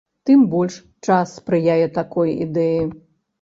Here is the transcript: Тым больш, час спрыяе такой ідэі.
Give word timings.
Тым 0.27 0.45
больш, 0.53 0.77
час 1.07 1.33
спрыяе 1.41 1.85
такой 1.99 2.33
ідэі. 2.47 2.81